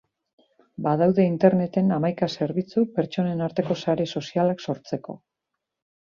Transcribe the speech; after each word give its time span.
Badaude 0.85 1.25
interneten 1.31 1.91
hamaika 1.97 2.29
zerbitzu 2.37 2.83
pertsonen 2.95 3.43
arteko 3.49 3.77
sare 3.85 4.07
sozialak 4.21 4.65
sortzeko. 4.65 5.15